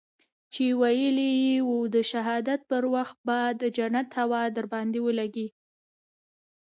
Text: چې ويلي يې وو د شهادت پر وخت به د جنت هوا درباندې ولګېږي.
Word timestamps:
چې 0.53 0.65
ويلي 0.81 1.31
يې 1.45 1.57
وو 1.67 1.79
د 1.95 1.97
شهادت 2.11 2.59
پر 2.71 2.83
وخت 2.95 3.17
به 3.27 3.39
د 3.61 3.63
جنت 3.77 4.09
هوا 4.19 4.41
درباندې 4.57 4.99
ولګېږي. 5.03 5.47